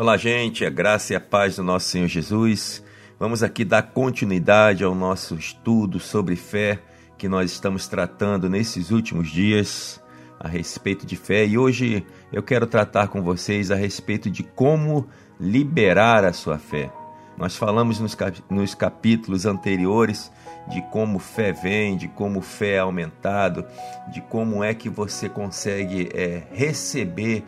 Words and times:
Olá, 0.00 0.16
gente, 0.16 0.64
a 0.64 0.70
graça 0.70 1.12
e 1.12 1.16
a 1.16 1.20
paz 1.20 1.56
do 1.56 1.64
nosso 1.64 1.88
Senhor 1.88 2.06
Jesus. 2.06 2.84
Vamos 3.18 3.42
aqui 3.42 3.64
dar 3.64 3.82
continuidade 3.82 4.84
ao 4.84 4.94
nosso 4.94 5.34
estudo 5.34 5.98
sobre 5.98 6.36
fé 6.36 6.78
que 7.18 7.28
nós 7.28 7.50
estamos 7.50 7.88
tratando 7.88 8.48
nesses 8.48 8.92
últimos 8.92 9.28
dias 9.28 10.00
a 10.38 10.46
respeito 10.46 11.04
de 11.04 11.16
fé 11.16 11.44
e 11.44 11.58
hoje 11.58 12.06
eu 12.32 12.44
quero 12.44 12.64
tratar 12.68 13.08
com 13.08 13.22
vocês 13.22 13.72
a 13.72 13.74
respeito 13.74 14.30
de 14.30 14.44
como 14.44 15.08
liberar 15.40 16.24
a 16.24 16.32
sua 16.32 16.58
fé. 16.58 16.92
Nós 17.36 17.56
falamos 17.56 17.98
nos, 17.98 18.14
cap 18.14 18.40
nos 18.48 18.76
capítulos 18.76 19.46
anteriores 19.46 20.30
de 20.68 20.80
como 20.92 21.18
fé 21.18 21.50
vem, 21.50 21.96
de 21.96 22.06
como 22.06 22.40
fé 22.40 22.74
é 22.74 22.78
aumentado, 22.78 23.66
de 24.12 24.20
como 24.20 24.62
é 24.62 24.74
que 24.74 24.88
você 24.88 25.28
consegue 25.28 26.08
é, 26.14 26.44
receber 26.52 27.44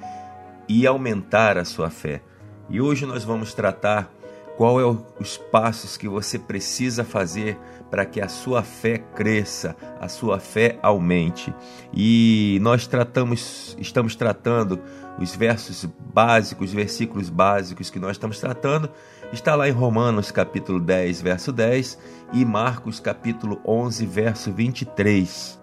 e 0.68 0.84
aumentar 0.84 1.56
a 1.56 1.64
sua 1.64 1.90
fé. 1.90 2.20
E 2.70 2.80
hoje 2.80 3.04
nós 3.04 3.24
vamos 3.24 3.52
tratar 3.52 4.08
qual 4.56 4.80
é 4.80 4.84
os 5.18 5.36
passos 5.36 5.96
que 5.96 6.08
você 6.08 6.38
precisa 6.38 7.02
fazer 7.02 7.58
para 7.90 8.06
que 8.06 8.20
a 8.20 8.28
sua 8.28 8.62
fé 8.62 8.98
cresça, 8.98 9.74
a 9.98 10.06
sua 10.06 10.38
fé 10.38 10.78
aumente. 10.80 11.52
E 11.92 12.58
nós 12.60 12.86
tratamos, 12.86 13.76
estamos 13.80 14.14
tratando 14.14 14.78
os 15.18 15.34
versos 15.34 15.84
básicos, 16.14 16.68
os 16.68 16.74
versículos 16.74 17.28
básicos 17.28 17.90
que 17.90 17.98
nós 17.98 18.12
estamos 18.12 18.38
tratando, 18.38 18.88
está 19.32 19.56
lá 19.56 19.68
em 19.68 19.72
Romanos 19.72 20.30
capítulo 20.30 20.78
10, 20.78 21.22
verso 21.22 21.52
10 21.52 21.98
e 22.32 22.44
Marcos 22.44 23.00
capítulo 23.00 23.60
11, 23.66 24.06
verso 24.06 24.52
23. 24.52 25.60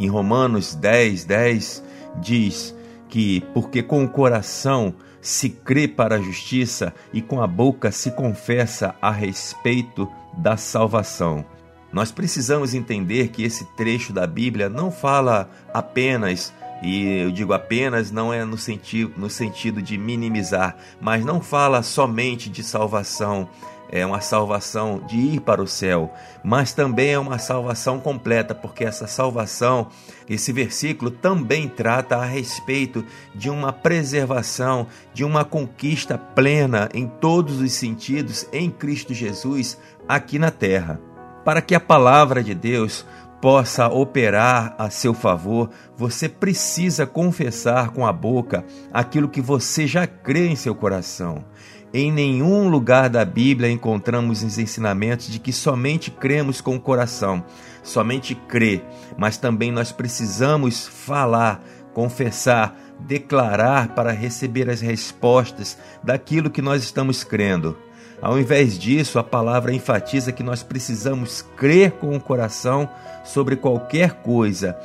Em 0.00 0.08
Romanos 0.08 0.74
10, 0.74 1.24
10 1.24 1.84
diz 2.20 2.74
que 3.08 3.42
porque 3.54 3.82
com 3.82 4.04
o 4.04 4.08
coração 4.08 4.94
se 5.20 5.50
crê 5.50 5.88
para 5.88 6.16
a 6.16 6.20
justiça 6.20 6.94
e 7.12 7.20
com 7.20 7.42
a 7.42 7.46
boca 7.46 7.90
se 7.90 8.10
confessa 8.10 8.94
a 9.00 9.10
respeito 9.10 10.08
da 10.36 10.56
salvação. 10.56 11.44
Nós 11.92 12.12
precisamos 12.12 12.74
entender 12.74 13.28
que 13.28 13.42
esse 13.42 13.64
trecho 13.76 14.12
da 14.12 14.26
Bíblia 14.26 14.68
não 14.68 14.90
fala 14.90 15.48
apenas, 15.72 16.52
e 16.82 17.22
eu 17.22 17.30
digo 17.30 17.52
apenas, 17.52 18.10
não 18.10 18.32
é 18.32 18.44
no 18.44 18.58
sentido, 18.58 19.14
no 19.16 19.30
sentido 19.30 19.80
de 19.80 19.96
minimizar, 19.96 20.76
mas 21.00 21.24
não 21.24 21.40
fala 21.40 21.82
somente 21.82 22.50
de 22.50 22.62
salvação, 22.62 23.48
é 23.90 24.04
uma 24.04 24.20
salvação 24.20 25.00
de 25.06 25.16
ir 25.16 25.40
para 25.40 25.62
o 25.62 25.66
céu, 25.66 26.12
mas 26.42 26.72
também 26.72 27.12
é 27.12 27.18
uma 27.18 27.38
salvação 27.38 27.98
completa, 27.98 28.54
porque 28.54 28.84
essa 28.84 29.06
salvação, 29.06 29.88
esse 30.28 30.52
versículo 30.52 31.10
também 31.10 31.68
trata 31.68 32.16
a 32.16 32.24
respeito 32.24 33.04
de 33.34 33.48
uma 33.48 33.72
preservação, 33.72 34.86
de 35.12 35.24
uma 35.24 35.44
conquista 35.44 36.18
plena 36.18 36.88
em 36.92 37.06
todos 37.06 37.60
os 37.60 37.72
sentidos 37.72 38.46
em 38.52 38.70
Cristo 38.70 39.14
Jesus 39.14 39.78
aqui 40.08 40.38
na 40.38 40.50
terra. 40.50 41.00
Para 41.44 41.62
que 41.62 41.74
a 41.74 41.80
palavra 41.80 42.42
de 42.42 42.54
Deus 42.54 43.06
possa 43.40 43.86
operar 43.88 44.74
a 44.78 44.90
seu 44.90 45.14
favor, 45.14 45.70
você 45.96 46.28
precisa 46.28 47.06
confessar 47.06 47.90
com 47.90 48.06
a 48.06 48.12
boca 48.12 48.64
aquilo 48.92 49.28
que 49.28 49.40
você 49.40 49.86
já 49.86 50.06
crê 50.06 50.48
em 50.48 50.56
seu 50.56 50.74
coração. 50.74 51.44
Em 51.92 52.12
nenhum 52.12 52.68
lugar 52.68 53.08
da 53.08 53.24
Bíblia 53.24 53.70
encontramos 53.70 54.42
os 54.42 54.58
ensinamentos 54.58 55.28
de 55.28 55.38
que 55.38 55.52
somente 55.52 56.10
cremos 56.10 56.60
com 56.60 56.76
o 56.76 56.80
coração, 56.80 57.42
somente 57.82 58.34
crer, 58.34 58.84
mas 59.16 59.38
também 59.38 59.72
nós 59.72 59.90
precisamos 59.90 60.86
falar, 60.86 61.62
confessar, 61.94 62.76
declarar 63.00 63.94
para 63.94 64.12
receber 64.12 64.68
as 64.68 64.82
respostas 64.82 65.78
daquilo 66.02 66.50
que 66.50 66.60
nós 66.60 66.82
estamos 66.82 67.24
crendo. 67.24 67.74
Ao 68.20 68.38
invés 68.38 68.78
disso, 68.78 69.18
a 69.18 69.24
palavra 69.24 69.72
enfatiza 69.72 70.32
que 70.32 70.42
nós 70.42 70.62
precisamos 70.62 71.42
crer 71.56 71.92
com 71.92 72.14
o 72.14 72.20
coração 72.20 72.86
sobre 73.24 73.56
qualquer 73.56 74.22
coisa 74.22 74.76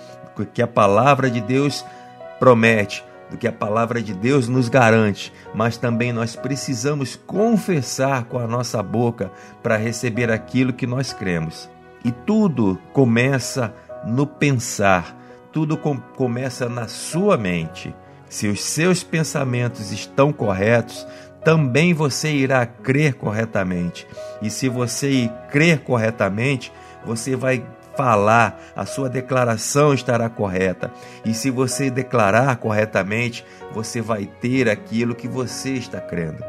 que 0.53 0.61
a 0.61 0.67
palavra 0.67 1.29
de 1.29 1.41
Deus 1.41 1.83
promete 2.39 3.03
do 3.33 3.37
que 3.37 3.47
a 3.47 3.51
palavra 3.51 3.99
de 3.99 4.13
Deus 4.13 4.47
nos 4.47 4.69
garante, 4.69 5.33
mas 5.55 5.75
também 5.75 6.13
nós 6.13 6.35
precisamos 6.35 7.15
confessar 7.15 8.25
com 8.25 8.37
a 8.37 8.45
nossa 8.45 8.83
boca 8.83 9.31
para 9.63 9.75
receber 9.75 10.29
aquilo 10.31 10.71
que 10.71 10.85
nós 10.85 11.11
cremos. 11.13 11.67
E 12.05 12.11
tudo 12.11 12.79
começa 12.93 13.73
no 14.05 14.27
pensar, 14.27 15.17
tudo 15.51 15.75
com, 15.75 15.97
começa 15.97 16.69
na 16.69 16.87
sua 16.87 17.35
mente. 17.35 17.95
Se 18.29 18.47
os 18.47 18.61
seus 18.61 19.03
pensamentos 19.03 19.91
estão 19.91 20.31
corretos, 20.31 21.07
também 21.43 21.91
você 21.91 22.31
irá 22.31 22.63
crer 22.67 23.15
corretamente. 23.15 24.05
E 24.43 24.49
se 24.51 24.69
você 24.69 25.27
crer 25.49 25.79
corretamente, 25.79 26.71
você 27.03 27.35
vai 27.35 27.65
falar, 27.95 28.59
a 28.75 28.85
sua 28.85 29.09
declaração 29.09 29.93
estará 29.93 30.29
correta. 30.29 30.91
E 31.25 31.33
se 31.33 31.49
você 31.49 31.89
declarar 31.89 32.55
corretamente, 32.57 33.45
você 33.73 34.01
vai 34.01 34.25
ter 34.25 34.69
aquilo 34.69 35.15
que 35.15 35.27
você 35.27 35.73
está 35.73 35.99
crendo. 35.99 36.43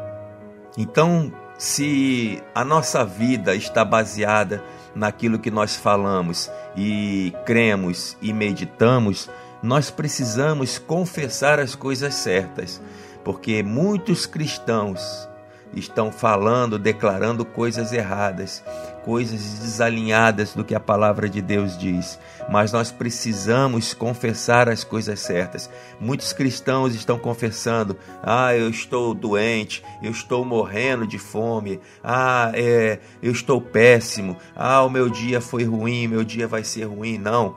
Então, 0.77 1.31
se 1.57 2.41
a 2.53 2.65
nossa 2.65 3.05
vida 3.05 3.55
está 3.55 3.85
baseada 3.85 4.63
naquilo 4.93 5.39
que 5.39 5.49
nós 5.49 5.75
falamos 5.75 6.51
e 6.75 7.33
cremos 7.45 8.17
e 8.21 8.33
meditamos, 8.33 9.29
nós 9.63 9.89
precisamos 9.89 10.77
confessar 10.77 11.59
as 11.59 11.73
coisas 11.75 12.13
certas, 12.13 12.81
porque 13.23 13.63
muitos 13.63 14.25
cristãos 14.25 15.27
estão 15.75 16.11
falando, 16.11 16.79
declarando 16.79 17.43
coisas 17.45 17.91
erradas, 17.91 18.63
coisas 19.03 19.59
desalinhadas 19.59 20.53
do 20.53 20.63
que 20.63 20.73
a 20.73 20.79
palavra 20.79 21.29
de 21.29 21.41
Deus 21.41 21.77
diz. 21.77 22.19
Mas 22.49 22.71
nós 22.71 22.91
precisamos 22.91 23.93
confessar 23.93 24.69
as 24.69 24.83
coisas 24.83 25.19
certas. 25.19 25.69
Muitos 25.99 26.33
cristãos 26.33 26.95
estão 26.95 27.19
confessando: 27.19 27.97
ah, 28.23 28.55
eu 28.55 28.69
estou 28.69 29.13
doente, 29.13 29.83
eu 30.01 30.11
estou 30.11 30.45
morrendo 30.45 31.05
de 31.05 31.17
fome, 31.17 31.79
ah, 32.03 32.51
é, 32.53 32.99
eu 33.21 33.31
estou 33.31 33.61
péssimo, 33.61 34.37
ah, 34.55 34.83
o 34.83 34.89
meu 34.89 35.09
dia 35.09 35.41
foi 35.41 35.63
ruim, 35.63 36.07
meu 36.07 36.23
dia 36.23 36.47
vai 36.47 36.63
ser 36.63 36.85
ruim. 36.85 37.17
Não. 37.17 37.55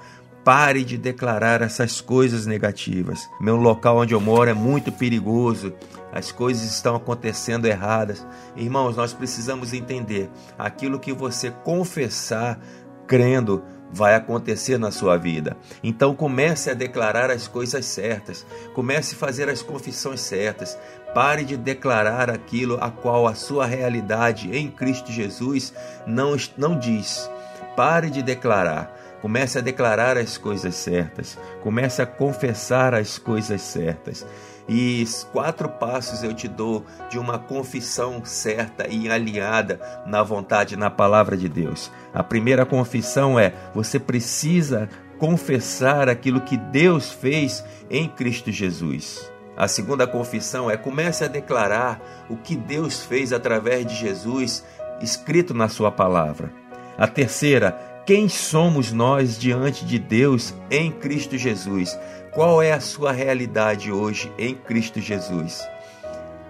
Pare 0.49 0.83
de 0.83 0.97
declarar 0.97 1.61
essas 1.61 2.01
coisas 2.01 2.47
negativas. 2.47 3.29
Meu 3.39 3.57
local 3.57 3.99
onde 3.99 4.15
eu 4.15 4.21
moro 4.21 4.49
é 4.49 4.55
muito 4.55 4.91
perigoso 4.91 5.75
as 6.11 6.33
coisas 6.33 6.63
estão 6.63 6.97
acontecendo 6.97 7.67
erradas. 7.67 8.27
Irmãos, 8.57 8.97
nós 8.97 9.13
precisamos 9.13 9.75
entender: 9.75 10.31
aquilo 10.59 10.99
que 10.99 11.13
você 11.13 11.51
confessar 11.51 12.59
crendo 13.07 13.63
vai 13.93 14.15
acontecer 14.15 14.79
na 14.79 14.91
sua 14.91 15.19
vida. 15.19 15.55
Então 15.85 16.15
comece 16.15 16.71
a 16.71 16.75
declarar 16.75 17.31
as 17.31 17.47
coisas 17.47 17.85
certas, 17.85 18.47
comece 18.73 19.17
a 19.17 19.19
fazer 19.19 19.51
as 19.51 19.61
confissões 19.61 20.23
certas. 20.23 20.79
Pare 21.13 21.45
de 21.45 21.59
declarar 21.59 22.31
aquilo 22.31 22.79
a 22.81 22.91
qual 22.91 23.27
a 23.27 23.35
sua 23.35 23.67
realidade 23.67 24.51
em 24.57 24.71
Cristo 24.71 25.13
Jesus 25.13 25.75
não, 26.07 26.35
não 26.57 26.79
diz. 26.79 27.31
Pare 27.77 28.09
de 28.09 28.23
declarar. 28.23 29.08
Comece 29.21 29.59
a 29.59 29.63
declarar 29.63 30.17
as 30.17 30.39
coisas 30.39 30.75
certas. 30.75 31.39
Comece 31.63 32.01
a 32.01 32.07
confessar 32.07 32.95
as 32.95 33.19
coisas 33.19 33.61
certas. 33.61 34.27
E 34.69 35.05
quatro 35.33 35.69
passos 35.69 36.23
eu 36.23 36.35
te 36.35 36.47
dou 36.47 36.85
de 37.09 37.19
uma 37.19 37.39
confissão 37.39 38.23
certa 38.25 38.87
e 38.87 39.11
alinhada 39.11 39.81
na 40.07 40.23
vontade, 40.23 40.77
na 40.77 40.91
palavra 40.91 41.37
de 41.37 41.49
Deus. 41.49 41.91
A 42.13 42.23
primeira 42.23 42.67
confissão 42.67 43.39
é: 43.41 43.55
você 43.75 43.99
precisa 43.99 44.89
confessar 45.19 46.09
aquilo 46.09 46.43
que 46.43 46.57
Deus 46.57 47.11
fez 47.11 47.65
em 47.91 48.09
Cristo 48.09 48.53
Jesus. 48.53 49.33
A 49.57 49.67
segunda 49.67 50.07
confissão 50.07 50.71
é: 50.71 50.77
comece 50.77 51.25
a 51.25 51.29
declarar 51.29 52.27
o 52.29 52.37
que 52.37 52.55
Deus 52.55 53.03
fez 53.03 53.33
através 53.33 53.87
de 53.87 53.95
Jesus, 53.95 54.65
escrito 55.01 55.55
na 55.55 55.69
Sua 55.69 55.91
palavra. 55.91 56.53
A 56.99 57.07
terceira, 57.07 57.88
quem 58.09 58.27
somos 58.27 58.91
nós 58.91 59.39
diante 59.39 59.85
de 59.85 59.99
Deus 59.99 60.55
em 60.71 60.91
Cristo 60.91 61.37
Jesus? 61.37 61.95
Qual 62.33 62.63
é 62.63 62.73
a 62.73 62.81
sua 62.81 63.13
realidade 63.13 63.93
hoje 63.93 64.33
em 64.39 64.55
Cristo 64.55 64.99
Jesus? 64.99 65.63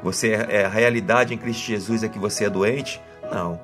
Você 0.00 0.34
é 0.34 0.66
a 0.66 0.68
realidade 0.68 1.34
em 1.34 1.36
Cristo 1.36 1.66
Jesus 1.66 2.04
é 2.04 2.08
que 2.08 2.16
você 2.16 2.44
é 2.44 2.48
doente? 2.48 3.00
Não. 3.32 3.60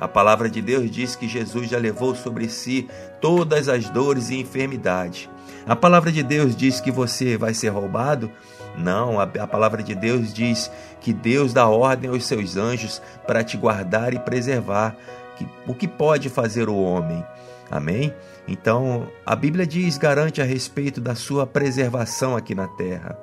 A 0.00 0.08
palavra 0.08 0.48
de 0.48 0.62
Deus 0.62 0.90
diz 0.90 1.16
que 1.16 1.28
Jesus 1.28 1.68
já 1.68 1.76
levou 1.76 2.14
sobre 2.14 2.48
si 2.48 2.88
todas 3.20 3.68
as 3.68 3.90
dores 3.90 4.30
e 4.30 4.40
enfermidades. 4.40 5.28
A 5.66 5.76
palavra 5.76 6.10
de 6.10 6.22
Deus 6.22 6.56
diz 6.56 6.80
que 6.80 6.90
você 6.90 7.36
vai 7.36 7.52
ser 7.52 7.68
roubado? 7.68 8.32
Não, 8.74 9.20
a, 9.20 9.24
a, 9.24 9.46
palavra 9.46 9.82
de 9.82 9.94
Deus 9.94 10.32
diz 10.32 10.70
que 10.98 11.12
Deus 11.12 11.52
dá 11.52 11.68
ordem 11.68 12.08
aos 12.08 12.24
seus 12.24 12.56
anjos 12.56 13.02
para 13.26 13.44
te 13.44 13.58
guardar 13.58 14.14
e 14.14 14.18
preservar. 14.18 14.96
Que, 15.36 15.46
o 15.66 15.74
que 15.74 15.88
pode 15.88 16.28
fazer 16.28 16.68
o 16.68 16.76
homem? 16.76 17.24
Amém? 17.70 18.14
Então, 18.46 19.08
a 19.24 19.34
Bíblia 19.34 19.66
diz, 19.66 19.96
garante 19.96 20.40
a 20.40 20.44
respeito 20.44 21.00
da 21.00 21.14
sua 21.14 21.46
preservação 21.46 22.36
aqui 22.36 22.54
na 22.54 22.68
terra. 22.68 23.18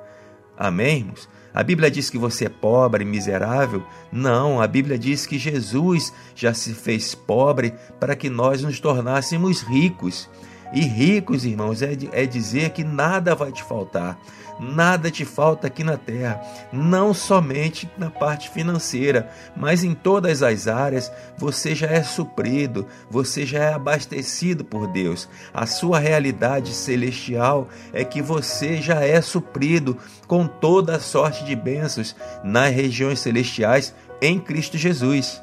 Amém, 0.56 0.98
irmãos? 0.98 1.28
A 1.54 1.62
Bíblia 1.62 1.90
diz 1.90 2.08
que 2.08 2.16
você 2.16 2.46
é 2.46 2.48
pobre 2.48 3.04
miserável? 3.04 3.82
Não, 4.10 4.60
a 4.60 4.66
Bíblia 4.66 4.98
diz 4.98 5.26
que 5.26 5.38
Jesus 5.38 6.12
já 6.34 6.54
se 6.54 6.72
fez 6.72 7.14
pobre 7.14 7.74
para 8.00 8.16
que 8.16 8.30
nós 8.30 8.62
nos 8.62 8.80
tornássemos 8.80 9.60
ricos. 9.60 10.30
E 10.72 10.80
ricos, 10.80 11.44
irmãos, 11.44 11.82
é, 11.82 11.92
é 12.12 12.26
dizer 12.26 12.70
que 12.70 12.82
nada 12.82 13.34
vai 13.34 13.52
te 13.52 13.62
faltar. 13.62 14.18
Nada 14.60 15.10
te 15.10 15.24
falta 15.24 15.66
aqui 15.66 15.82
na 15.82 15.96
terra, 15.96 16.40
não 16.72 17.12
somente 17.12 17.90
na 17.98 18.10
parte 18.10 18.48
financeira, 18.50 19.28
mas 19.56 19.82
em 19.82 19.94
todas 19.94 20.42
as 20.42 20.68
áreas 20.68 21.10
você 21.36 21.74
já 21.74 21.88
é 21.88 22.02
suprido, 22.02 22.86
você 23.10 23.44
já 23.44 23.58
é 23.58 23.72
abastecido 23.72 24.64
por 24.64 24.86
Deus. 24.86 25.28
A 25.52 25.66
sua 25.66 25.98
realidade 25.98 26.74
celestial 26.74 27.68
é 27.92 28.04
que 28.04 28.22
você 28.22 28.80
já 28.80 29.02
é 29.02 29.20
suprido 29.20 29.96
com 30.28 30.46
toda 30.46 30.96
a 30.96 31.00
sorte 31.00 31.44
de 31.44 31.56
bênçãos 31.56 32.14
nas 32.44 32.72
regiões 32.72 33.18
celestiais 33.18 33.94
em 34.20 34.38
Cristo 34.38 34.78
Jesus. 34.78 35.42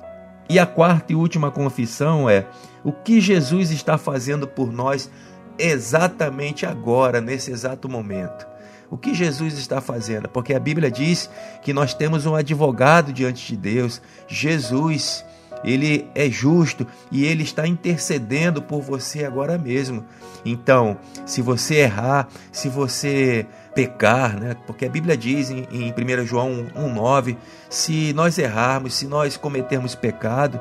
E 0.50 0.58
a 0.58 0.66
quarta 0.66 1.14
e 1.14 1.16
última 1.16 1.52
confissão 1.52 2.30
é: 2.30 2.48
o 2.84 2.92
que 2.92 3.22
Jesus 3.22 3.70
está 3.70 3.98
fazendo 3.98 4.48
por 4.48 4.72
nós 4.72 5.10
exatamente 5.58 6.66
agora, 6.66 7.22
nesse 7.22 7.52
exato 7.52 7.88
momento. 7.88 8.48
O 8.90 8.98
que 8.98 9.14
Jesus 9.14 9.54
está 9.60 9.80
fazendo? 9.80 10.28
Porque 10.28 10.54
a 10.54 10.60
Bíblia 10.60 10.90
diz 10.90 11.30
que 11.62 11.72
nós 11.72 11.94
temos 11.94 12.26
um 12.26 12.34
advogado 12.34 13.14
diante 13.14 13.46
de 13.48 13.56
Deus, 13.56 14.02
Jesus. 14.28 15.24
Ele 15.64 16.10
é 16.16 16.30
justo 16.30 16.86
e 17.12 17.26
ele 17.26 17.44
está 17.44 17.68
intercedendo 17.68 18.62
por 18.62 18.82
você 18.82 19.26
agora 19.26 19.58
mesmo. 19.58 20.06
Então, 20.46 20.98
se 21.26 21.42
você 21.42 21.76
errar, 21.76 22.28
se 22.52 22.70
você 22.70 23.46
pecar, 23.76 24.40
né? 24.40 24.56
Porque 24.66 24.86
a 24.86 24.90
Bíblia 24.90 25.16
diz 25.16 25.50
em, 25.50 25.68
em 25.72 25.92
1 25.92 26.26
João 26.26 26.68
1,9: 26.76 27.38
se 27.70 28.14
nós 28.14 28.38
errarmos, 28.38 28.94
se 28.94 29.08
nós 29.08 29.38
cometermos 29.38 29.96
pecado, 29.96 30.60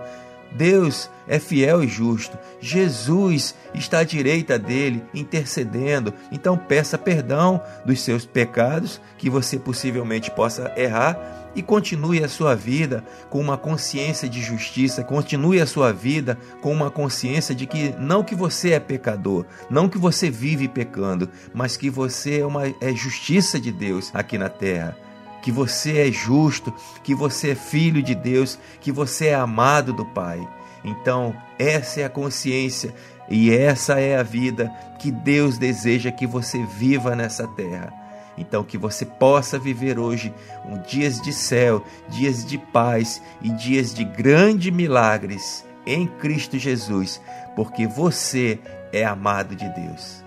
Deus 0.53 1.11
é 1.27 1.39
fiel 1.39 1.85
e 1.85 1.89
justo. 1.89 2.39
Jesus 2.61 3.55
está 3.75 4.01
à 4.01 4.05
direita 4.05 4.59
dele, 4.59 5.05
intercedendo. 5.15 6.13
Então 6.33 6.57
peça 6.57 6.97
perdão 6.97 7.63
dos 7.85 8.01
seus 8.01 8.25
pecados, 8.25 9.01
que 9.17 9.29
você 9.29 9.59
possivelmente 9.59 10.31
possa 10.31 10.73
errar, 10.77 11.39
e 11.55 11.63
continue 11.63 12.23
a 12.23 12.29
sua 12.29 12.55
vida 12.55 13.03
com 13.29 13.41
uma 13.41 13.57
consciência 13.57 14.29
de 14.29 14.41
justiça, 14.41 15.03
continue 15.03 15.61
a 15.61 15.67
sua 15.67 15.93
vida 15.93 16.39
com 16.61 16.73
uma 16.73 16.91
consciência 16.91 17.55
de 17.55 17.67
que 17.67 17.95
não 17.99 18.23
que 18.23 18.35
você 18.35 18.73
é 18.73 18.81
pecador, 18.81 19.45
não 19.69 19.89
que 19.89 19.99
você 19.99 20.31
vive 20.31 20.69
pecando, 20.69 21.29
mas 21.53 21.77
que 21.77 21.91
você 21.91 22.41
é 22.41 22.47
uma 22.47 22.69
é 22.81 22.95
justiça 22.95 23.59
de 23.59 23.73
Deus 23.73 24.11
aqui 24.15 24.39
na 24.39 24.49
terra 24.49 25.08
que 25.49 25.53
você 25.53 26.07
é 26.07 26.13
justo, 26.13 26.75
que 27.03 27.15
você 27.15 27.53
é 27.53 27.55
filho 27.55 28.03
de 28.03 28.15
Deus, 28.15 28.59
que 28.83 28.93
você 28.93 29.29
é 29.29 29.35
amado 29.35 29.95
do 29.95 30.05
Pai. 30.05 30.47
Então, 30.85 31.35
essa 31.59 32.03
é 32.03 32.05
a 32.05 32.11
consciência 32.11 32.95
e 33.31 33.51
essa 33.51 33.99
é 33.99 34.19
a 34.19 34.23
vida 34.23 34.71
que 34.99 35.11
Deus 35.11 35.57
deseja 35.57 36.13
que 36.13 36.27
você 36.27 36.63
viva 36.67 37.17
nessa 37.17 37.49
terra. 37.49 37.91
Então, 38.37 38.63
que 38.63 38.77
você 38.77 39.07
possa 39.07 39.59
viver 39.59 39.99
hoje 39.99 40.35
um 40.67 40.83
dias 40.83 41.19
de 41.19 41.33
céu, 41.33 41.83
dias 42.11 42.45
de 42.45 42.59
paz 42.59 43.23
e 43.41 43.49
dias 43.49 43.95
de 43.95 44.05
grandes 44.05 44.71
milagres 44.71 45.65
em 45.87 46.07
Cristo 46.07 46.59
Jesus, 46.59 47.23
porque 47.57 47.87
você 47.87 48.59
é 48.93 49.03
amado 49.03 49.57
de 49.57 49.67
Deus. 49.71 50.23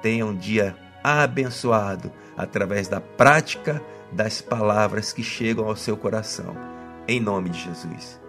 Tenha 0.00 0.24
um 0.24 0.34
dia 0.34 0.74
abençoado 1.04 2.10
através 2.36 2.88
da 2.88 3.00
prática 3.00 3.82
das 4.12 4.40
palavras 4.40 5.12
que 5.12 5.22
chegam 5.22 5.66
ao 5.66 5.76
seu 5.76 5.96
coração. 5.96 6.54
Em 7.08 7.20
nome 7.20 7.50
de 7.50 7.58
Jesus. 7.58 8.21